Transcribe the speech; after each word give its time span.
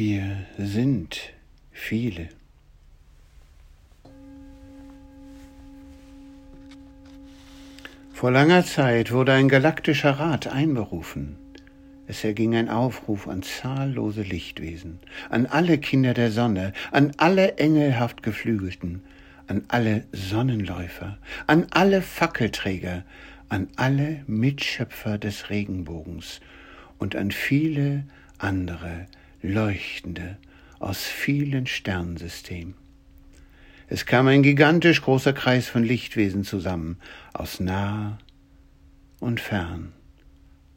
Wir 0.00 0.46
sind 0.56 1.18
viele. 1.72 2.28
Vor 8.12 8.30
langer 8.30 8.64
Zeit 8.64 9.10
wurde 9.10 9.32
ein 9.32 9.48
galaktischer 9.48 10.12
Rat 10.12 10.46
einberufen. 10.46 11.36
Es 12.06 12.22
erging 12.22 12.54
ein 12.54 12.68
Aufruf 12.68 13.26
an 13.26 13.42
zahllose 13.42 14.22
Lichtwesen, 14.22 15.00
an 15.30 15.46
alle 15.46 15.78
Kinder 15.78 16.14
der 16.14 16.30
Sonne, 16.30 16.74
an 16.92 17.12
alle 17.16 17.56
engelhaft 17.56 18.22
Geflügelten, 18.22 19.02
an 19.48 19.64
alle 19.66 20.04
Sonnenläufer, 20.12 21.18
an 21.48 21.66
alle 21.70 22.02
Fackelträger, 22.02 23.02
an 23.48 23.66
alle 23.74 24.22
Mitschöpfer 24.28 25.18
des 25.18 25.50
Regenbogens 25.50 26.40
und 26.98 27.16
an 27.16 27.32
viele 27.32 28.04
andere 28.38 29.08
leuchtende 29.42 30.36
aus 30.78 31.04
vielen 31.04 31.66
Sternsystemen. 31.66 32.74
Es 33.88 34.04
kam 34.04 34.26
ein 34.28 34.42
gigantisch 34.42 35.02
großer 35.02 35.32
Kreis 35.32 35.66
von 35.68 35.82
Lichtwesen 35.82 36.44
zusammen, 36.44 36.98
aus 37.32 37.58
nah 37.58 38.18
und 39.18 39.40
fern 39.40 39.92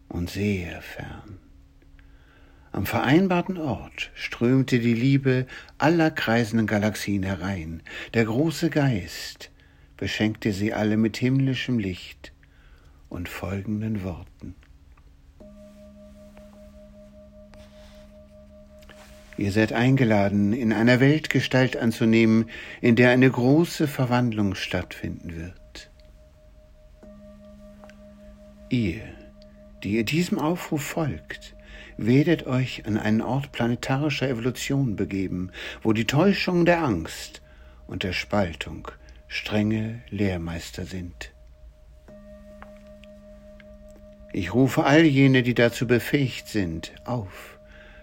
und 0.08 0.30
sehr 0.30 0.82
fern. 0.82 1.40
Am 2.72 2.86
vereinbarten 2.86 3.58
Ort 3.58 4.12
strömte 4.16 4.80
die 4.80 4.94
Liebe 4.94 5.46
aller 5.78 6.10
kreisenden 6.10 6.68
Galaxien 6.68 7.24
herein. 7.24 7.84
Der 8.14 8.24
große 8.24 8.70
Geist 8.70 9.52
beschenkte 9.98 10.54
sie 10.54 10.74
alle 10.74 10.96
mit 10.96 11.18
himmlischem 11.18 11.80
Licht 11.80 12.32
und 13.10 13.28
folgenden 13.28 14.04
Worten. 14.04 14.55
Ihr 19.38 19.52
seid 19.52 19.73
eingeladen, 19.73 20.53
in 20.53 20.73
einer 20.73 20.99
Welt 20.99 21.30
Gestalt 21.30 21.77
anzunehmen, 21.77 22.49
in 22.82 22.96
der 22.96 23.12
eine 23.12 23.29
große 23.29 23.88
Verwandlung 23.88 24.55
stattfinden 24.55 25.35
wird. 25.35 25.90
Ihr, 28.70 29.01
die 29.84 29.93
ihr 29.93 30.05
diesem 30.05 30.38
Aufruf 30.40 30.84
folgt, 30.84 31.55
werdet 31.98 32.46
euch 32.48 32.85
an 32.85 32.98
einen 32.98 33.21
Ort 33.21 33.51
planetarischer 33.51 34.29
Evolution 34.29 34.96
begeben, 34.96 35.51
wo 35.82 35.93
die 35.93 36.07
Täuschung 36.07 36.66
der 36.66 36.84
Angst 36.84 37.41
und 37.88 38.04
der 38.04 38.13
Spaltung 38.13 38.88
strenge 39.27 40.01
Lehrmeister 40.10 40.85
sind. 40.85 41.34
Ich 44.34 44.54
rufe 44.54 44.85
all 44.85 45.04
jene, 45.04 45.43
die 45.43 45.54
dazu 45.54 45.88
befähigt 45.88 46.48
sind, 46.48 46.93
auf, 47.05 47.60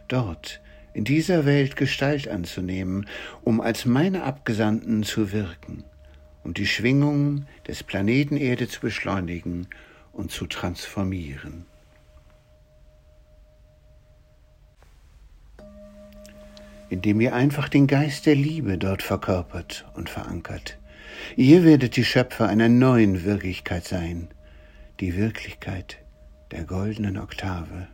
dort 0.09 0.61
in 0.95 1.05
dieser 1.05 1.45
Welt 1.45 1.77
Gestalt 1.77 2.29
anzunehmen, 2.29 3.07
um 3.43 3.61
als 3.61 3.85
meine 3.85 4.25
Abgesandten 4.25 5.03
zu 5.03 5.33
wirken, 5.33 5.85
um 6.45 6.55
die 6.55 6.67
Schwingungen 6.67 7.47
des 7.67 7.83
Planeten 7.83 8.37
Erde 8.37 8.69
zu 8.69 8.81
beschleunigen 8.81 9.69
und 10.13 10.31
zu 10.31 10.47
transformieren. 10.47 11.67
Indem 16.91 17.21
ihr 17.21 17.35
einfach 17.35 17.69
den 17.69 17.87
Geist 17.87 18.27
der 18.27 18.35
Liebe 18.35 18.79
dort 18.79 19.03
verkörpert 19.03 19.87
und 19.95 20.09
verankert. 20.09 20.79
Ihr 21.37 21.65
werdet 21.65 21.97
die 21.97 22.05
Schöpfer 22.05 22.49
einer 22.49 22.69
neuen 22.69 23.25
Wirklichkeit 23.25 23.85
sein, 23.85 24.29
die 25.01 25.17
Wirklichkeit 25.17 25.99
der 26.51 26.65
goldenen 26.65 27.19
Oktave, 27.19 27.89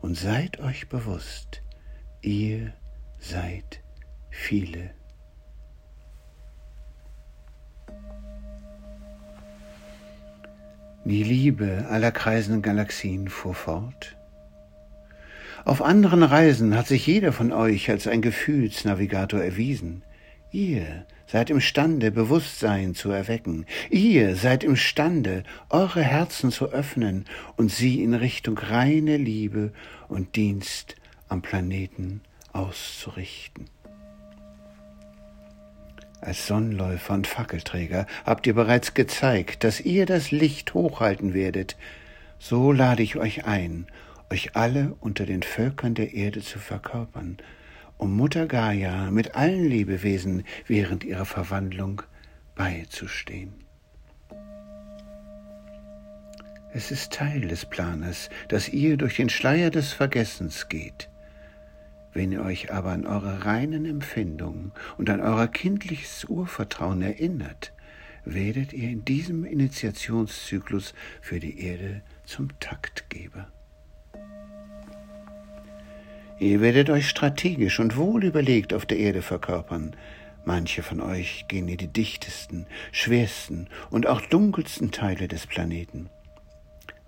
und 0.00 0.16
seid 0.16 0.60
euch 0.60 0.88
bewusst, 0.88 1.62
Ihr 2.20 2.72
seid 3.20 3.80
viele. 4.30 4.90
Die 11.04 11.22
Liebe 11.22 11.86
aller 11.88 12.10
kreisenden 12.10 12.60
Galaxien 12.60 13.28
fuhr 13.28 13.54
fort. 13.54 14.16
Auf 15.64 15.80
anderen 15.80 16.24
Reisen 16.24 16.76
hat 16.76 16.88
sich 16.88 17.06
jeder 17.06 17.32
von 17.32 17.52
euch 17.52 17.88
als 17.88 18.08
ein 18.08 18.20
Gefühlsnavigator 18.20 19.40
erwiesen. 19.40 20.02
Ihr 20.50 21.06
seid 21.28 21.50
imstande, 21.50 22.10
Bewusstsein 22.10 22.96
zu 22.96 23.10
erwecken. 23.10 23.64
Ihr 23.90 24.34
seid 24.34 24.64
imstande, 24.64 25.44
eure 25.70 26.02
Herzen 26.02 26.50
zu 26.50 26.72
öffnen 26.72 27.26
und 27.56 27.70
sie 27.70 28.02
in 28.02 28.14
Richtung 28.14 28.58
reine 28.58 29.18
Liebe 29.18 29.72
und 30.08 30.34
Dienst 30.34 30.96
am 31.28 31.42
Planeten 31.42 32.22
auszurichten. 32.52 33.68
Als 36.20 36.46
Sonnenläufer 36.46 37.14
und 37.14 37.26
Fackelträger 37.26 38.06
habt 38.26 38.46
ihr 38.46 38.54
bereits 38.54 38.94
gezeigt, 38.94 39.62
dass 39.62 39.80
ihr 39.80 40.04
das 40.04 40.32
Licht 40.32 40.74
hochhalten 40.74 41.32
werdet. 41.32 41.76
So 42.40 42.72
lade 42.72 43.02
ich 43.02 43.16
euch 43.16 43.44
ein, 43.44 43.86
euch 44.30 44.56
alle 44.56 44.96
unter 45.00 45.26
den 45.26 45.42
Völkern 45.42 45.94
der 45.94 46.14
Erde 46.14 46.40
zu 46.40 46.58
verkörpern, 46.58 47.38
um 47.98 48.16
Mutter 48.16 48.46
Gaia 48.46 49.10
mit 49.10 49.36
allen 49.36 49.64
Lebewesen 49.64 50.44
während 50.66 51.04
ihrer 51.04 51.24
Verwandlung 51.24 52.02
beizustehen. 52.56 53.54
Es 56.72 56.90
ist 56.90 57.12
Teil 57.12 57.42
des 57.42 57.64
Planes, 57.64 58.28
dass 58.48 58.68
ihr 58.68 58.96
durch 58.96 59.16
den 59.16 59.30
Schleier 59.30 59.70
des 59.70 59.92
Vergessens 59.92 60.68
geht. 60.68 61.08
Wenn 62.12 62.32
ihr 62.32 62.42
euch 62.42 62.72
aber 62.72 62.90
an 62.90 63.06
eure 63.06 63.44
reinen 63.44 63.84
Empfindungen 63.84 64.72
und 64.96 65.10
an 65.10 65.20
euer 65.20 65.46
kindliches 65.48 66.24
Urvertrauen 66.24 67.02
erinnert, 67.02 67.72
werdet 68.24 68.72
ihr 68.72 68.90
in 68.90 69.04
diesem 69.04 69.44
Initiationszyklus 69.44 70.94
für 71.20 71.40
die 71.40 71.60
Erde 71.60 72.02
zum 72.24 72.48
Taktgeber. 72.60 73.50
Ihr 76.38 76.60
werdet 76.60 76.88
euch 76.88 77.08
strategisch 77.08 77.80
und 77.80 77.96
wohl 77.96 78.24
überlegt 78.24 78.72
auf 78.72 78.86
der 78.86 78.98
Erde 78.98 79.22
verkörpern. 79.22 79.96
Manche 80.44 80.82
von 80.82 81.00
euch 81.00 81.46
gehen 81.48 81.68
in 81.68 81.78
die 81.78 81.92
dichtesten, 81.92 82.66
schwersten 82.92 83.68
und 83.90 84.06
auch 84.06 84.20
dunkelsten 84.20 84.92
Teile 84.92 85.26
des 85.26 85.46
Planeten. 85.46 86.08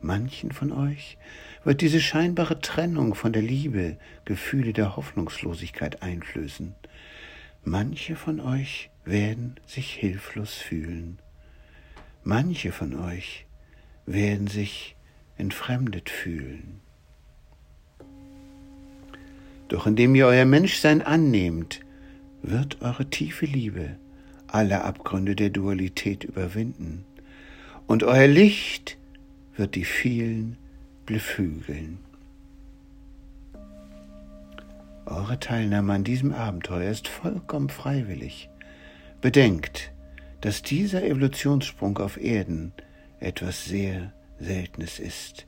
Manchen 0.01 0.51
von 0.51 0.73
euch 0.73 1.17
wird 1.65 1.81
diese 1.81 2.01
scheinbare 2.01 2.61
Trennung 2.61 3.15
von 3.15 3.33
der 3.33 3.43
Liebe 3.43 3.99
Gefühle 4.25 4.73
der 4.73 4.97
Hoffnungslosigkeit 4.97 6.03
einflößen. 6.03 6.75
Manche 7.65 8.17
von 8.17 8.41
euch 8.41 8.91
werden 9.05 9.57
sich 9.67 9.93
hilflos 9.93 10.55
fühlen. 10.55 11.19
Manche 12.25 12.73
von 12.73 12.99
euch 12.99 13.47
werden 14.07 14.47
sich 14.47 14.97
entfremdet 15.37 16.11
fühlen. 16.11 16.81
Doch 19.69 19.87
indem 19.87 20.15
ihr 20.15 20.27
euer 20.27 20.47
Menschsein 20.47 21.03
annehmt, 21.03 21.81
wird 22.43 22.81
eure 22.83 23.09
tiefe 23.09 23.47
Liebe 23.47 23.97
alle 24.49 24.83
Abgründe 24.83 25.37
der 25.37 25.51
Dualität 25.51 26.25
überwinden 26.25 27.05
und 27.87 28.03
euer 28.03 28.27
Licht 28.27 28.99
wird 29.57 29.75
die 29.75 29.85
vielen 29.85 30.57
beflügeln. 31.11 31.99
Eure 35.07 35.41
Teilnahme 35.41 35.95
an 35.95 36.05
diesem 36.05 36.33
Abenteuer 36.33 36.89
ist 36.89 37.09
vollkommen 37.09 37.69
freiwillig. 37.69 38.49
Bedenkt, 39.21 39.91
dass 40.41 40.63
dieser 40.63 41.03
Evolutionssprung 41.03 41.99
auf 41.99 42.17
Erden 42.17 42.73
etwas 43.19 43.65
sehr 43.65 44.13
Seltenes 44.39 45.01
ist 45.01 45.47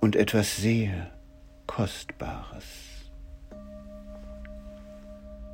und 0.00 0.16
etwas 0.16 0.56
sehr 0.56 1.12
Kostbares. 1.68 2.64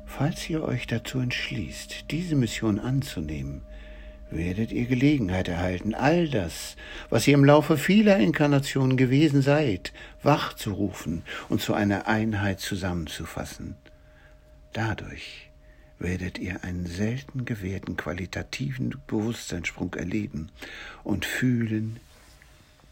Falls 0.07 0.49
ihr 0.49 0.63
euch 0.63 0.87
dazu 0.87 1.19
entschließt, 1.19 2.09
diese 2.09 2.35
Mission 2.35 2.79
anzunehmen, 2.79 3.61
werdet 4.31 4.71
ihr 4.71 4.85
Gelegenheit 4.85 5.47
erhalten, 5.47 5.93
all 5.93 6.29
das, 6.29 6.75
was 7.09 7.27
ihr 7.27 7.33
im 7.33 7.45
Laufe 7.45 7.77
vieler 7.77 8.17
Inkarnationen 8.17 8.97
gewesen 8.97 9.41
seid, 9.41 9.93
wachzurufen 10.23 11.23
und 11.49 11.61
zu 11.61 11.73
einer 11.73 12.07
Einheit 12.07 12.59
zusammenzufassen. 12.59 13.75
Dadurch 14.73 15.51
werdet 15.99 16.39
ihr 16.39 16.63
einen 16.63 16.87
selten 16.87 17.45
gewährten 17.45 17.97
qualitativen 17.97 18.95
Bewusstseinssprung 19.07 19.93
erleben 19.93 20.49
und 21.03 21.25
fühlen, 21.25 21.99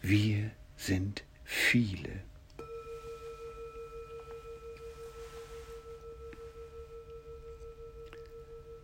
wir 0.01 0.51
sind 0.77 1.23
viele. 1.43 2.28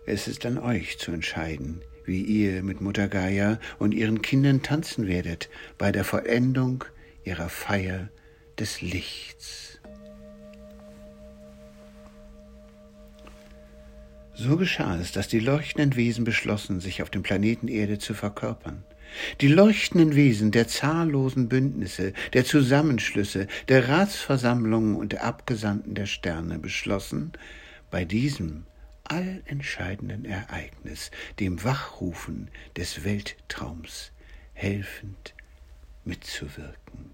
Es 0.07 0.28
ist 0.28 0.46
an 0.46 0.60
euch 0.60 1.00
zu 1.00 1.12
entscheiden, 1.12 1.81
wie 2.06 2.22
ihr 2.22 2.62
mit 2.62 2.80
Mutter 2.80 3.07
Gaia 3.07 3.60
und 3.80 3.92
ihren 3.92 4.22
Kindern 4.22 4.62
tanzen 4.62 5.07
werdet 5.07 5.50
bei 5.80 5.92
der 5.92 6.04
Vollendung 6.04 6.84
ihrer 7.24 7.50
Feier 7.50 8.10
des 8.60 8.81
Lichts. 8.81 9.80
So 14.36 14.57
geschah 14.57 15.00
es, 15.00 15.12
dass 15.12 15.28
die 15.28 15.40
leuchtenden 15.40 15.96
Wesen 15.96 16.24
beschlossen, 16.24 16.81
sich 16.81 17.01
auf 17.01 17.10
dem 17.10 17.24
Planeten 17.24 17.68
Erde 17.68 17.98
zu 17.98 18.13
verkörpern. 18.13 18.84
Die 19.42 19.48
leuchtenden 19.48 20.13
Wesen 20.13 20.51
der 20.51 20.68
zahllosen 20.68 21.50
Bündnisse, 21.50 22.13
der 22.34 22.46
Zusammenschlüsse, 22.46 23.48
der 23.69 23.90
Ratsversammlungen 23.90 24.96
und 24.98 25.13
der 25.13 25.24
Abgesandten 25.24 25.96
der 25.96 26.06
Sterne 26.06 26.60
beschlossen, 26.60 27.31
bei 27.90 28.06
diesem 28.06 28.66
allentscheidenden 29.06 30.25
Ereignis, 30.25 31.12
dem 31.40 31.63
Wachrufen 31.63 32.50
des 32.75 33.04
Welttraums, 33.04 34.12
helfend 34.54 35.34
mitzuwirken. 36.04 37.12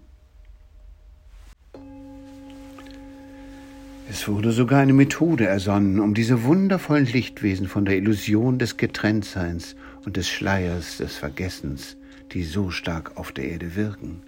Es 4.08 4.28
wurde 4.28 4.52
sogar 4.52 4.80
eine 4.80 4.92
Methode 4.92 5.46
ersonnen, 5.46 6.00
um 6.00 6.12
diese 6.12 6.42
wundervollen 6.42 7.06
Lichtwesen 7.06 7.68
von 7.68 7.84
der 7.84 7.96
Illusion 7.96 8.58
des 8.58 8.76
Getrenntseins 8.76 9.76
und 10.04 10.16
des 10.16 10.28
Schleiers 10.28 10.98
des 10.98 11.16
Vergessens, 11.16 11.96
die 12.32 12.42
so 12.44 12.70
stark 12.70 13.16
auf 13.16 13.32
der 13.32 13.44
Erde 13.44 13.76
wirken, 13.76 14.22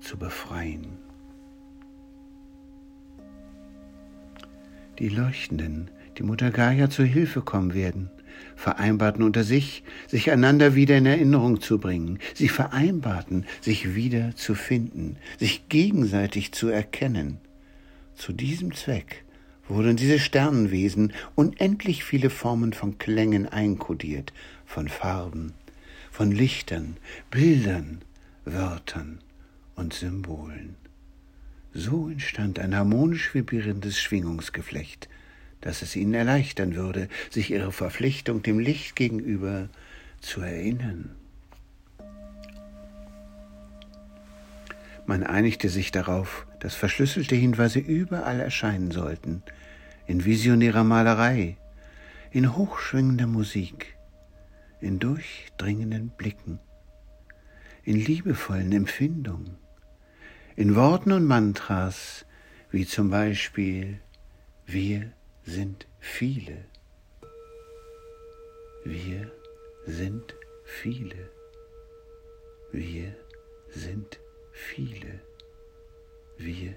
zu 0.00 0.18
befreien. 0.18 0.98
Die 4.98 5.08
Leuchtenden, 5.08 5.90
die 6.18 6.24
Mutter 6.24 6.50
Gaia 6.50 6.90
zu 6.90 7.04
Hilfe 7.04 7.42
kommen 7.42 7.74
werden, 7.74 8.10
vereinbarten 8.56 9.22
unter 9.22 9.44
sich, 9.44 9.84
sich 10.08 10.30
einander 10.32 10.74
wieder 10.74 10.96
in 10.96 11.06
Erinnerung 11.06 11.60
zu 11.60 11.78
bringen. 11.78 12.18
Sie 12.34 12.48
vereinbarten, 12.48 13.46
sich 13.60 13.94
wieder 13.94 14.34
zu 14.34 14.54
finden, 14.56 15.16
sich 15.38 15.68
gegenseitig 15.68 16.52
zu 16.52 16.68
erkennen. 16.68 17.38
Zu 18.16 18.32
diesem 18.32 18.74
Zweck 18.74 19.24
wurden 19.68 19.96
diese 19.96 20.18
Sternenwesen 20.18 21.12
unendlich 21.36 22.02
viele 22.02 22.30
Formen 22.30 22.72
von 22.72 22.98
Klängen 22.98 23.46
einkodiert, 23.46 24.32
von 24.66 24.88
Farben, 24.88 25.52
von 26.10 26.32
Lichtern, 26.32 26.96
Bildern, 27.30 28.00
Wörtern 28.44 29.20
und 29.76 29.94
Symbolen. 29.94 30.74
So 31.72 32.08
entstand 32.08 32.58
ein 32.58 32.74
harmonisch 32.74 33.34
vibrierendes 33.34 34.00
Schwingungsgeflecht, 34.00 35.08
dass 35.60 35.82
es 35.82 35.96
ihnen 35.96 36.14
erleichtern 36.14 36.74
würde, 36.74 37.08
sich 37.30 37.50
ihre 37.50 37.72
Verpflichtung 37.72 38.42
dem 38.42 38.58
Licht 38.58 38.96
gegenüber 38.96 39.68
zu 40.20 40.40
erinnern. 40.40 41.10
Man 45.06 45.24
einigte 45.24 45.68
sich 45.70 45.90
darauf, 45.90 46.46
dass 46.60 46.74
verschlüsselte 46.74 47.34
Hinweise 47.34 47.78
überall 47.78 48.40
erscheinen 48.40 48.90
sollten, 48.90 49.42
in 50.06 50.24
visionärer 50.24 50.84
Malerei, 50.84 51.56
in 52.30 52.56
hochschwingender 52.56 53.26
Musik, 53.26 53.96
in 54.80 54.98
durchdringenden 54.98 56.10
Blicken, 56.10 56.60
in 57.84 57.96
liebevollen 57.96 58.72
Empfindungen, 58.72 59.56
in 60.56 60.74
Worten 60.74 61.12
und 61.12 61.24
Mantras, 61.24 62.26
wie 62.70 62.84
zum 62.84 63.08
Beispiel 63.10 64.00
wir 64.66 65.10
sind 65.48 65.86
viele. 65.98 66.66
Wir 68.84 69.30
sind 69.86 70.34
viele. 70.64 71.30
Wir 72.70 73.16
sind 73.70 74.20
viele. 74.52 75.20
Wir 76.36 76.74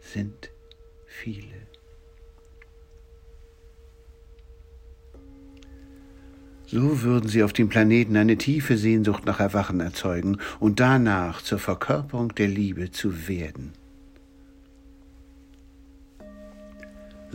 sind 0.00 0.50
viele. 1.06 1.66
So 6.66 7.02
würden 7.02 7.28
sie 7.28 7.42
auf 7.42 7.52
dem 7.52 7.68
Planeten 7.68 8.16
eine 8.16 8.38
tiefe 8.38 8.76
Sehnsucht 8.76 9.24
nach 9.26 9.40
Erwachen 9.40 9.80
erzeugen 9.80 10.38
und 10.60 10.78
danach 10.78 11.42
zur 11.42 11.58
Verkörperung 11.58 12.34
der 12.36 12.48
Liebe 12.48 12.92
zu 12.92 13.28
werden. 13.28 13.72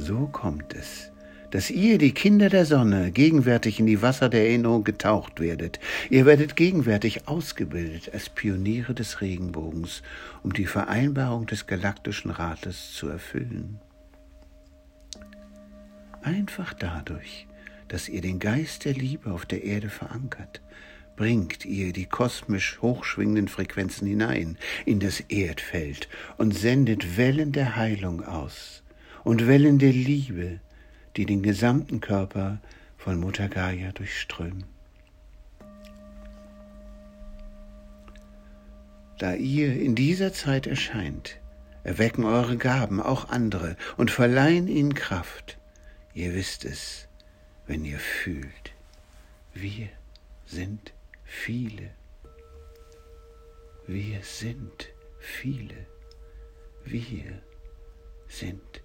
So 0.04 0.26
kommt 0.26 0.74
es, 0.74 1.12
dass 1.52 1.70
ihr, 1.70 2.00
die 2.00 2.12
Kinder 2.12 2.50
der 2.50 2.66
Sonne, 2.66 3.12
gegenwärtig 3.12 3.80
in 3.80 3.86
die 3.86 4.02
Wasser 4.02 4.30
der 4.30 4.48
Erinnerung 4.48 4.84
getaucht 4.84 5.40
werdet. 5.40 5.80
Ihr 6.10 6.26
werdet 6.26 6.56
gegenwärtig 6.56 7.28
ausgebildet 7.28 8.10
als 8.12 8.28
Pioniere 8.28 8.96
des 8.96 9.22
Regenbogens, 9.22 10.02
um 10.42 10.54
die 10.54 10.66
Vereinbarung 10.66 11.46
des 11.46 11.68
Galaktischen 11.68 12.32
Rates 12.32 12.94
zu 12.94 13.10
erfüllen. 13.10 13.80
Einfach 16.24 16.74
dadurch, 16.74 17.46
dass 17.88 18.10
ihr 18.10 18.22
den 18.22 18.40
Geist 18.40 18.86
der 18.86 18.94
Liebe 18.94 19.32
auf 19.32 19.46
der 19.46 19.64
Erde 19.64 19.90
verankert, 19.90 20.64
bringt 21.16 21.64
ihr 21.64 21.94
die 21.94 22.08
kosmisch 22.08 22.80
hochschwingenden 22.82 23.50
Frequenzen 23.50 24.08
hinein 24.08 24.58
in 24.84 25.00
das 25.00 25.20
Erdfeld 25.20 26.10
und 26.40 26.58
sendet 26.58 27.18
Wellen 27.18 27.52
der 27.52 27.76
Heilung 27.76 28.26
aus 28.26 28.81
und 29.24 29.48
Wellen 29.48 29.80
der 29.80 29.92
Liebe, 29.92 30.60
die 31.16 31.26
den 31.26 31.44
gesamten 31.44 32.02
Körper 32.02 32.60
von 32.98 33.20
Mutter 33.20 33.50
Gaia 33.50 33.92
durchströmen. 33.92 34.64
Da 39.18 39.34
ihr 39.36 39.80
in 39.80 39.94
dieser 39.94 40.34
Zeit 40.34 40.66
erscheint, 40.66 41.40
erwecken 41.84 42.26
eure 42.26 42.58
Gaben 42.58 43.00
auch 43.00 43.30
andere 43.30 43.76
und 43.98 44.10
verleihen 44.10 44.68
ihnen 44.68 44.96
Kraft. 44.96 45.58
Ihr 46.14 46.34
wisst 46.34 46.66
es, 46.66 47.08
wenn 47.68 47.86
ihr 47.86 48.00
fühlt. 48.00 48.74
Wir 49.54 49.90
sind 50.46 50.94
viele. 51.24 51.92
Wir 53.88 54.24
sind 54.24 54.90
viele. 55.20 55.86
Wir 56.84 57.42
sind 58.28 58.82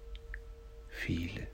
viele. 0.97 1.47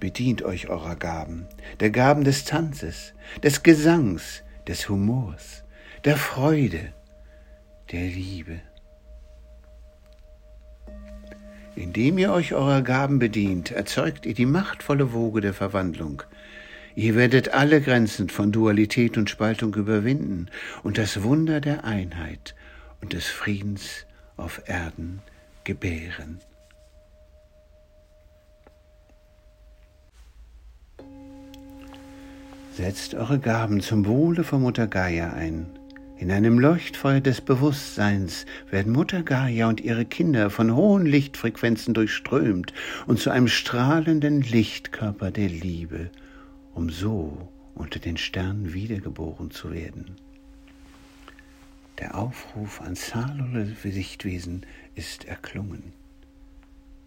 Bedient 0.00 0.42
euch 0.42 0.68
eurer 0.68 0.96
Gaben, 0.96 1.48
der 1.80 1.90
Gaben 1.90 2.24
des 2.24 2.44
Tanzes, 2.44 3.14
des 3.42 3.62
Gesangs, 3.62 4.42
des 4.66 4.88
Humors, 4.88 5.64
der 6.04 6.16
Freude, 6.16 6.92
der 7.90 8.04
Liebe. 8.04 8.60
Indem 11.74 12.18
ihr 12.18 12.32
euch 12.32 12.54
eurer 12.54 12.82
Gaben 12.82 13.18
bedient, 13.18 13.70
erzeugt 13.70 14.26
ihr 14.26 14.34
die 14.34 14.46
machtvolle 14.46 15.12
Woge 15.12 15.40
der 15.40 15.54
Verwandlung, 15.54 16.22
Ihr 16.94 17.14
werdet 17.14 17.54
alle 17.54 17.80
Grenzen 17.80 18.28
von 18.28 18.52
Dualität 18.52 19.16
und 19.16 19.30
Spaltung 19.30 19.74
überwinden 19.74 20.48
und 20.82 20.98
das 20.98 21.22
Wunder 21.22 21.60
der 21.60 21.84
Einheit 21.84 22.54
und 23.00 23.12
des 23.12 23.26
Friedens 23.26 24.06
auf 24.36 24.62
Erden 24.66 25.20
gebären. 25.64 26.40
Setzt 32.74 33.14
eure 33.14 33.40
Gaben 33.40 33.80
zum 33.80 34.06
Wohle 34.06 34.44
von 34.44 34.62
Mutter 34.62 34.86
Gaia 34.86 35.32
ein. 35.32 35.66
In 36.16 36.30
einem 36.32 36.58
Leuchtfeuer 36.58 37.20
des 37.20 37.40
Bewusstseins 37.40 38.46
werden 38.70 38.92
Mutter 38.92 39.22
Gaia 39.22 39.68
und 39.68 39.80
ihre 39.80 40.04
Kinder 40.04 40.50
von 40.50 40.74
hohen 40.74 41.06
Lichtfrequenzen 41.06 41.94
durchströmt 41.94 42.72
und 43.06 43.18
zu 43.18 43.30
einem 43.30 43.48
strahlenden 43.48 44.42
Lichtkörper 44.42 45.30
der 45.30 45.48
Liebe 45.48 46.10
um 46.78 46.90
so 46.90 47.48
unter 47.74 47.98
den 47.98 48.16
Sternen 48.16 48.72
wiedergeboren 48.72 49.50
zu 49.50 49.72
werden. 49.72 50.14
Der 51.98 52.16
Aufruf 52.16 52.80
an 52.80 52.94
zahllose 52.94 53.74
Sichtwesen 53.90 54.64
ist 54.94 55.24
erklungen. 55.24 55.92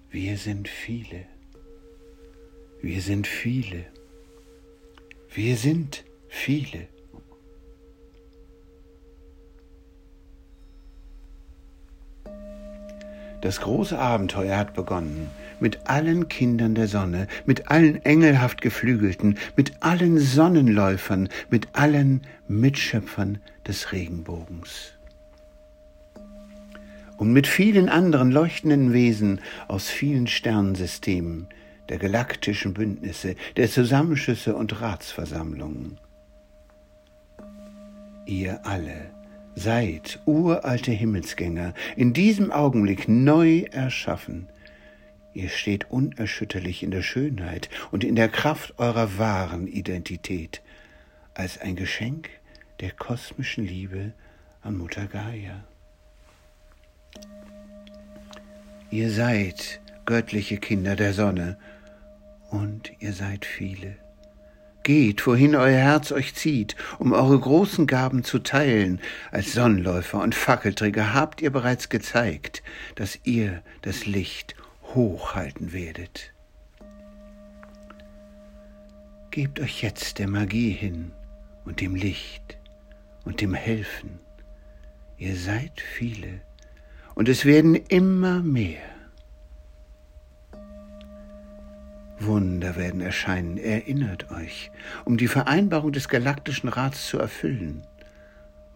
Wir 0.09 0.37
sind 0.37 0.67
viele. 0.67 1.25
Wir 2.81 3.01
sind 3.01 3.27
viele. 3.27 3.85
Wir 5.29 5.55
sind 5.55 6.03
viele. 6.27 6.89
Das 13.39 13.61
große 13.61 13.97
Abenteuer 13.97 14.57
hat 14.57 14.73
begonnen 14.73 15.29
mit 15.61 15.87
allen 15.89 16.27
Kindern 16.27 16.75
der 16.75 16.87
Sonne, 16.87 17.27
mit 17.45 17.69
allen 17.69 18.03
engelhaft 18.03 18.61
Geflügelten, 18.61 19.37
mit 19.55 19.73
allen 19.79 20.19
Sonnenläufern, 20.19 21.29
mit 21.49 21.69
allen 21.73 22.21
Mitschöpfern 22.47 23.37
des 23.67 23.93
Regenbogens. 23.93 24.93
Und 27.17 27.31
mit 27.31 27.47
vielen 27.47 27.87
anderen 27.87 28.31
leuchtenden 28.31 28.93
Wesen 28.93 29.39
aus 29.67 29.89
vielen 29.89 30.27
Sternsystemen, 30.27 31.47
der 31.87 31.99
galaktischen 31.99 32.73
Bündnisse, 32.73 33.35
der 33.57 33.69
Zusammenschlüsse 33.69 34.55
und 34.55 34.81
Ratsversammlungen. 34.81 35.99
Ihr 38.25 38.65
alle 38.65 39.11
Seid 39.55 40.19
uralte 40.25 40.91
Himmelsgänger, 40.91 41.73
in 41.97 42.13
diesem 42.13 42.51
Augenblick 42.51 43.07
neu 43.09 43.65
erschaffen. 43.71 44.47
Ihr 45.33 45.49
steht 45.49 45.89
unerschütterlich 45.89 46.83
in 46.83 46.91
der 46.91 47.03
Schönheit 47.03 47.69
und 47.91 48.03
in 48.03 48.15
der 48.15 48.27
Kraft 48.27 48.77
eurer 48.79 49.17
wahren 49.17 49.67
Identität, 49.67 50.61
als 51.33 51.59
ein 51.59 51.75
Geschenk 51.75 52.29
der 52.81 52.91
kosmischen 52.91 53.65
Liebe 53.65 54.13
an 54.61 54.77
Mutter 54.77 55.07
Gaia. 55.07 55.63
Ihr 58.89 59.09
seid 59.09 59.79
göttliche 60.05 60.57
Kinder 60.57 60.97
der 60.97 61.13
Sonne 61.13 61.57
und 62.49 62.91
ihr 62.99 63.13
seid 63.13 63.45
viele. 63.45 63.95
Geht, 64.83 65.25
wohin 65.27 65.55
euer 65.55 65.77
Herz 65.77 66.11
euch 66.11 66.35
zieht, 66.35 66.75
um 66.97 67.13
eure 67.13 67.39
großen 67.39 67.87
Gaben 67.87 68.23
zu 68.23 68.39
teilen. 68.39 68.99
Als 69.29 69.53
Sonnenläufer 69.53 70.19
und 70.21 70.35
Fackelträger 70.35 71.13
habt 71.13 71.41
ihr 71.41 71.51
bereits 71.51 71.87
gezeigt, 71.87 72.63
dass 72.95 73.19
ihr 73.23 73.61
das 73.83 74.07
Licht 74.07 74.55
hochhalten 74.95 75.73
werdet. 75.73 76.33
Gebt 79.31 79.59
euch 79.59 79.81
jetzt 79.81 80.19
der 80.19 80.27
Magie 80.27 80.71
hin 80.71 81.13
und 81.65 81.79
dem 81.79 81.95
Licht 81.95 82.57
und 83.23 83.41
dem 83.41 83.53
Helfen. 83.53 84.19
Ihr 85.17 85.35
seid 85.35 85.79
viele 85.79 86.41
und 87.15 87.29
es 87.29 87.45
werden 87.45 87.75
immer 87.75 88.41
mehr. 88.41 88.81
Wunder 92.19 92.75
werden 92.75 93.01
erscheinen, 93.01 93.57
erinnert 93.57 94.31
euch, 94.31 94.71
um 95.05 95.17
die 95.17 95.27
Vereinbarung 95.27 95.91
des 95.91 96.07
Galaktischen 96.07 96.69
Rats 96.69 97.07
zu 97.07 97.17
erfüllen 97.17 97.85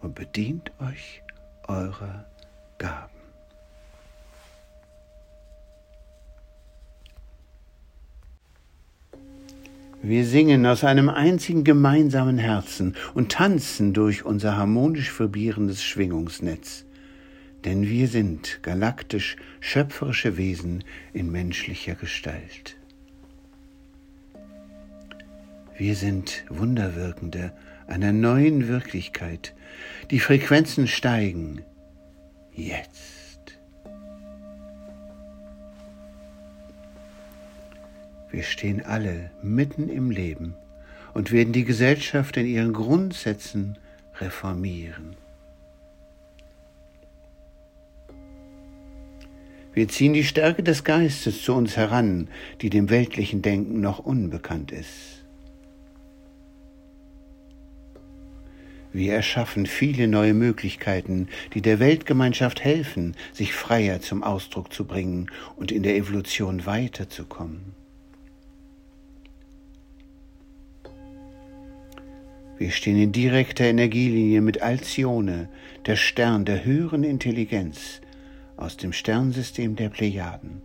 und 0.00 0.14
bedient 0.14 0.72
euch 0.80 1.22
eurer 1.68 2.24
Gaben. 2.78 3.15
Wir 10.08 10.24
singen 10.24 10.64
aus 10.66 10.84
einem 10.84 11.08
einzigen 11.08 11.64
gemeinsamen 11.64 12.38
Herzen 12.38 12.94
und 13.14 13.32
tanzen 13.32 13.92
durch 13.92 14.24
unser 14.24 14.56
harmonisch 14.56 15.18
vibrierendes 15.18 15.82
Schwingungsnetz. 15.82 16.84
Denn 17.64 17.88
wir 17.88 18.06
sind 18.06 18.60
galaktisch 18.62 19.34
schöpferische 19.58 20.36
Wesen 20.36 20.84
in 21.12 21.32
menschlicher 21.32 21.96
Gestalt. 21.96 22.76
Wir 25.76 25.96
sind 25.96 26.44
Wunderwirkende 26.50 27.52
einer 27.88 28.12
neuen 28.12 28.68
Wirklichkeit. 28.68 29.56
Die 30.12 30.20
Frequenzen 30.20 30.86
steigen. 30.86 31.62
Jetzt. 32.52 33.15
Wir 38.36 38.42
stehen 38.42 38.84
alle 38.84 39.30
mitten 39.40 39.88
im 39.88 40.10
Leben 40.10 40.56
und 41.14 41.32
werden 41.32 41.54
die 41.54 41.64
Gesellschaft 41.64 42.36
in 42.36 42.44
ihren 42.44 42.74
Grundsätzen 42.74 43.78
reformieren. 44.20 45.16
Wir 49.72 49.88
ziehen 49.88 50.12
die 50.12 50.22
Stärke 50.22 50.62
des 50.62 50.84
Geistes 50.84 51.40
zu 51.40 51.54
uns 51.54 51.78
heran, 51.78 52.28
die 52.60 52.68
dem 52.68 52.90
weltlichen 52.90 53.40
Denken 53.40 53.80
noch 53.80 54.00
unbekannt 54.00 54.70
ist. 54.70 55.24
Wir 58.92 59.14
erschaffen 59.14 59.64
viele 59.64 60.08
neue 60.08 60.34
Möglichkeiten, 60.34 61.28
die 61.54 61.62
der 61.62 61.80
Weltgemeinschaft 61.80 62.62
helfen, 62.62 63.16
sich 63.32 63.54
freier 63.54 64.02
zum 64.02 64.22
Ausdruck 64.22 64.74
zu 64.74 64.84
bringen 64.84 65.30
und 65.56 65.72
in 65.72 65.82
der 65.82 65.96
Evolution 65.96 66.66
weiterzukommen. 66.66 67.85
Wir 72.58 72.70
stehen 72.70 72.96
in 72.96 73.12
direkter 73.12 73.64
Energielinie 73.64 74.40
mit 74.40 74.62
Alcione, 74.62 75.48
der 75.84 75.96
Stern 75.96 76.46
der 76.46 76.64
höheren 76.64 77.04
Intelligenz 77.04 78.00
aus 78.56 78.78
dem 78.78 78.94
Sternsystem 78.94 79.76
der 79.76 79.90
Plejaden, 79.90 80.62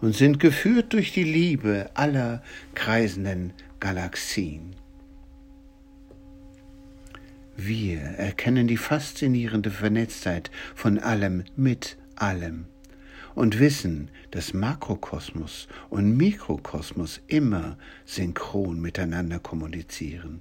und 0.00 0.14
sind 0.14 0.40
geführt 0.40 0.94
durch 0.94 1.12
die 1.12 1.24
Liebe 1.24 1.90
aller 1.92 2.42
kreisenden 2.74 3.52
Galaxien. 3.78 4.74
Wir 7.56 8.00
erkennen 8.00 8.66
die 8.66 8.76
faszinierende 8.76 9.70
Vernetztheit 9.70 10.50
von 10.74 10.98
allem 10.98 11.44
mit 11.56 11.98
allem 12.14 12.66
und 13.34 13.58
wissen, 13.58 14.10
dass 14.30 14.54
Makrokosmos 14.54 15.68
und 15.90 16.16
Mikrokosmos 16.16 17.20
immer 17.26 17.76
synchron 18.04 18.80
miteinander 18.80 19.40
kommunizieren, 19.40 20.40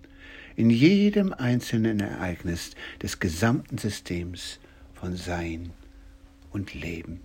in 0.57 0.71
jedem 0.71 1.33
einzelnen 1.33 1.99
Ereignis 1.99 2.71
des 3.01 3.19
gesamten 3.19 3.77
Systems 3.77 4.59
von 4.95 5.15
Sein 5.15 5.69
und 6.51 6.73
Leben. 6.73 7.21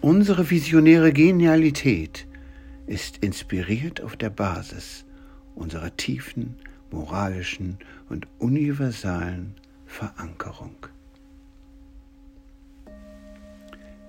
Unsere 0.00 0.50
visionäre 0.50 1.12
Genialität 1.12 2.26
ist 2.88 3.18
inspiriert 3.18 4.00
auf 4.00 4.16
der 4.16 4.30
Basis 4.30 5.04
unserer 5.54 5.96
tiefen 5.96 6.56
moralischen 6.90 7.78
und 8.08 8.26
universalen 8.38 9.54
Verankerung. 9.86 10.74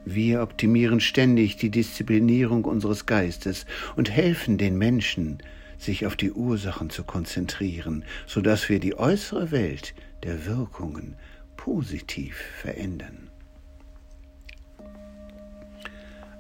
Wir 0.03 0.41
optimieren 0.41 1.00
ständig 1.00 1.57
die 1.57 1.69
Disziplinierung 1.69 2.65
unseres 2.65 3.05
Geistes 3.05 3.67
und 3.95 4.09
helfen 4.09 4.57
den 4.57 4.77
Menschen, 4.77 5.39
sich 5.77 6.05
auf 6.05 6.15
die 6.15 6.31
Ursachen 6.31 6.89
zu 6.89 7.03
konzentrieren, 7.03 8.03
so 8.25 8.41
dass 8.41 8.69
wir 8.69 8.79
die 8.79 8.98
äußere 8.98 9.51
Welt 9.51 9.93
der 10.24 10.46
Wirkungen 10.46 11.15
positiv 11.55 12.38
verändern. 12.38 13.29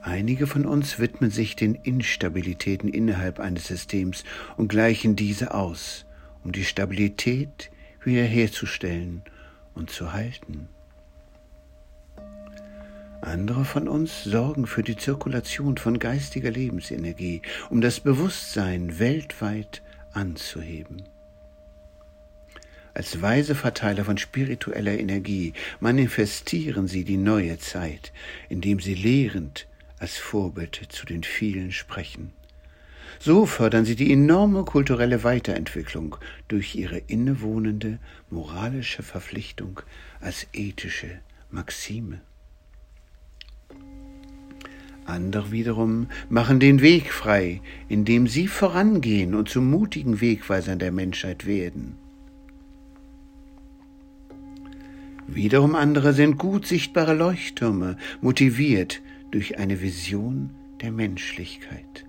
Einige 0.01 0.47
von 0.47 0.65
uns 0.65 0.99
widmen 0.99 1.31
sich 1.31 1.57
den 1.57 1.75
Instabilitäten 1.75 2.87
innerhalb 2.87 3.39
eines 3.39 3.67
Systems 3.67 4.23
und 4.55 4.69
gleichen 4.69 5.17
diese 5.17 5.53
aus, 5.53 6.05
um 6.43 6.53
die 6.53 6.63
Stabilität 6.63 7.71
wiederherzustellen 8.03 9.23
und 9.73 9.89
zu 9.89 10.13
halten. 10.13 10.69
Andere 13.21 13.65
von 13.65 13.87
uns 13.87 14.23
sorgen 14.23 14.67
für 14.67 14.83
die 14.83 14.95
Zirkulation 14.95 15.77
von 15.77 15.97
geistiger 15.97 16.51
Lebensenergie, 16.51 17.41
um 17.69 17.81
das 17.81 17.99
Bewusstsein 17.99 18.99
weltweit 18.99 19.81
anzuheben. 20.13 21.03
Als 22.93 23.21
weise 23.21 23.55
Verteiler 23.55 24.05
von 24.05 24.17
spiritueller 24.17 24.97
Energie 24.97 25.53
manifestieren 25.79 26.87
sie 26.87 27.03
die 27.03 27.17
neue 27.17 27.57
Zeit, 27.59 28.11
indem 28.49 28.79
sie 28.79 28.95
lehrend 28.95 29.67
als 29.99 30.17
Vorbild 30.17 30.79
zu 30.89 31.05
den 31.05 31.23
vielen 31.23 31.71
sprechen. 31.71 32.33
So 33.19 33.45
fördern 33.45 33.85
sie 33.85 33.95
die 33.95 34.11
enorme 34.11 34.63
kulturelle 34.63 35.23
Weiterentwicklung 35.23 36.17
durch 36.47 36.75
ihre 36.75 36.97
innewohnende 36.97 37.97
moralische 38.29 39.01
Verpflichtung 39.01 39.81
als 40.19 40.47
ethische 40.53 41.19
Maxime. 41.49 42.21
Andere 45.07 45.51
wiederum 45.51 46.07
machen 46.29 46.59
den 46.59 46.81
Weg 46.81 47.11
frei, 47.11 47.61
indem 47.87 48.27
sie 48.27 48.47
vorangehen 48.47 49.33
und 49.33 49.49
zu 49.49 49.61
mutigen 49.61 50.21
Wegweisern 50.21 50.79
der 50.79 50.91
Menschheit 50.91 51.45
werden. 51.45 51.95
Wiederum 55.27 55.75
andere 55.75 56.13
sind 56.13 56.37
gut 56.37 56.65
sichtbare 56.67 57.13
Leuchttürme, 57.13 57.97
motiviert 58.21 59.01
durch 59.31 59.57
eine 59.57 59.81
Vision 59.81 60.51
der 60.81 60.91
Menschlichkeit. 60.91 62.07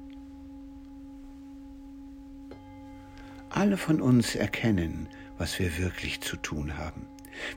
alle 3.51 3.77
von 3.77 4.01
uns 4.01 4.35
erkennen, 4.37 5.09
was 5.37 5.59
wir 5.59 5.79
wirklich 5.79 6.21
zu 6.21 6.37
tun 6.37 6.77
haben. 6.79 7.07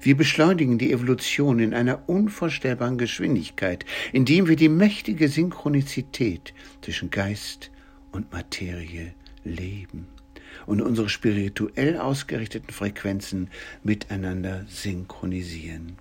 Wir 0.02 0.18
beschleunigen 0.18 0.78
die 0.78 0.92
Evolution 0.92 1.60
in 1.60 1.74
einer 1.74 2.08
unvorstellbaren 2.08 2.98
Geschwindigkeit, 2.98 3.86
indem 4.12 4.48
wir 4.48 4.56
die 4.56 4.70
mächtige 4.70 5.28
Synchronizität 5.28 6.54
zwischen 6.82 7.10
Geist 7.10 7.72
und 8.12 8.32
Materie 8.32 9.14
leben 9.44 10.08
und 10.66 10.82
unsere 10.82 11.10
spirituell 11.10 11.98
ausgerichteten 11.98 12.72
Frequenzen 12.74 13.50
miteinander 13.84 14.66
synchronisieren. 14.68 15.98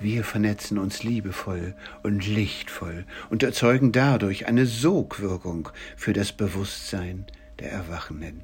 Wir 0.00 0.24
vernetzen 0.24 0.78
uns 0.78 1.02
liebevoll 1.02 1.74
und 2.02 2.26
lichtvoll 2.26 3.06
und 3.30 3.42
erzeugen 3.42 3.92
dadurch 3.92 4.46
eine 4.46 4.66
Sogwirkung 4.66 5.68
für 5.96 6.12
das 6.12 6.32
Bewusstsein 6.32 7.26
der 7.58 7.72
Erwachenden. 7.72 8.42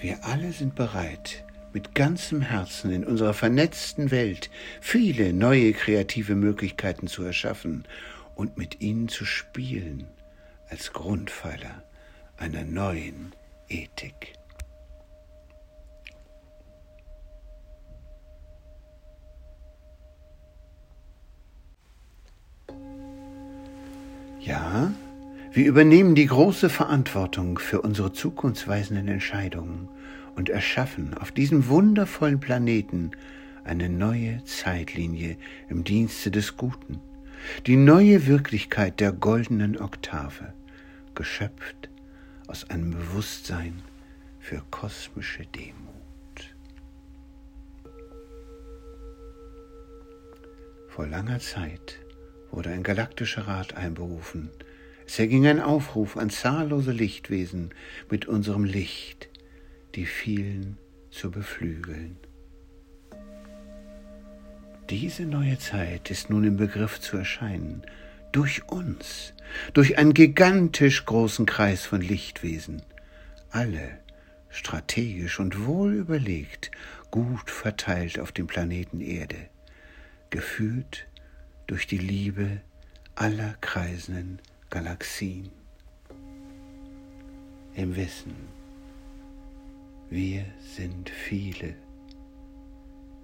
Wir 0.00 0.24
alle 0.24 0.50
sind 0.52 0.76
bereit, 0.76 1.44
mit 1.74 1.94
ganzem 1.94 2.40
Herzen 2.40 2.90
in 2.90 3.04
unserer 3.04 3.34
vernetzten 3.34 4.10
Welt 4.10 4.48
viele 4.80 5.34
neue 5.34 5.74
kreative 5.74 6.34
Möglichkeiten 6.36 7.06
zu 7.06 7.22
erschaffen 7.22 7.84
und 8.34 8.56
mit 8.56 8.80
ihnen 8.80 9.08
zu 9.08 9.26
spielen 9.26 10.08
als 10.70 10.94
Grundpfeiler 10.94 11.84
einer 12.38 12.64
neuen 12.64 13.34
Ethik. 13.68 14.32
Ja, 24.40 24.90
wir 25.52 25.66
übernehmen 25.66 26.14
die 26.14 26.26
große 26.26 26.68
Verantwortung 26.68 27.58
für 27.58 27.80
unsere 27.82 28.12
zukunftsweisenden 28.12 29.08
Entscheidungen 29.08 29.88
und 30.36 30.48
erschaffen 30.48 31.14
auf 31.14 31.32
diesem 31.32 31.66
wundervollen 31.68 32.38
Planeten 32.38 33.10
eine 33.64 33.88
neue 33.88 34.44
Zeitlinie 34.44 35.36
im 35.68 35.82
Dienste 35.82 36.30
des 36.30 36.56
Guten, 36.56 37.00
die 37.66 37.76
neue 37.76 38.26
Wirklichkeit 38.26 39.00
der 39.00 39.12
goldenen 39.12 39.76
Oktave, 39.76 40.52
geschöpft 41.14 41.90
aus 42.46 42.70
einem 42.70 42.92
Bewusstsein 42.92 43.82
für 44.38 44.62
kosmische 44.70 45.46
Demut. 45.46 45.90
Vor 50.88 51.06
langer 51.06 51.40
Zeit 51.40 51.98
wurde 52.50 52.70
ein 52.70 52.82
galaktischer 52.82 53.46
Rat 53.46 53.76
einberufen. 53.76 54.50
Es 55.12 55.18
erging 55.18 55.44
ein 55.48 55.58
Aufruf 55.58 56.16
an 56.16 56.30
zahllose 56.30 56.92
Lichtwesen, 56.92 57.74
mit 58.10 58.26
unserem 58.26 58.62
Licht 58.62 59.28
die 59.96 60.06
vielen 60.06 60.78
zu 61.10 61.32
beflügeln. 61.32 62.16
Diese 64.88 65.24
neue 65.24 65.58
Zeit 65.58 66.12
ist 66.12 66.30
nun 66.30 66.44
im 66.44 66.56
Begriff 66.56 67.00
zu 67.00 67.16
erscheinen, 67.16 67.82
durch 68.30 68.68
uns, 68.68 69.34
durch 69.72 69.98
einen 69.98 70.14
gigantisch 70.14 71.04
großen 71.06 71.44
Kreis 71.44 71.84
von 71.84 72.00
Lichtwesen, 72.00 72.80
alle 73.50 73.98
strategisch 74.48 75.40
und 75.40 75.66
wohl 75.66 75.92
überlegt, 75.92 76.70
gut 77.10 77.50
verteilt 77.50 78.20
auf 78.20 78.30
dem 78.30 78.46
Planeten 78.46 79.00
Erde, 79.00 79.48
geführt 80.30 81.08
durch 81.66 81.88
die 81.88 81.98
Liebe 81.98 82.60
aller 83.16 83.56
kreisenden 83.60 84.40
Galaxien. 84.70 85.50
Im 87.74 87.96
Wissen, 87.96 88.34
wir 90.08 90.44
sind 90.60 91.10
viele, 91.10 91.74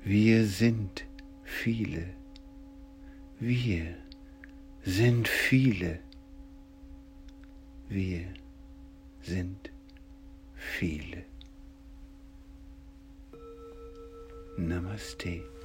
wir 0.03 0.45
sind 0.45 1.05
viele, 1.45 2.09
wir 3.39 3.95
sind 4.83 5.29
viele, 5.29 6.01
wir 7.89 8.25
sind 9.23 9.71
viele. 10.57 11.23
Namaste. 14.57 15.56